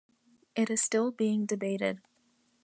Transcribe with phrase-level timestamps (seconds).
[0.55, 2.01] It is still being debated.